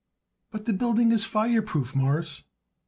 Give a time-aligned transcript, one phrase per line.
[0.49, 2.41] "But the building is fireproof, Mawruss."